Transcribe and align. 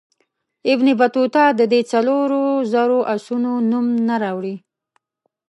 ابن 0.71 0.87
بطوطه 0.99 1.43
د 1.59 1.61
دې 1.71 1.81
څلورو 1.91 2.43
زرو 2.71 2.99
آسونو 3.15 3.51
نوم 3.71 3.85
نه 4.07 4.15
راوړي. 4.23 4.55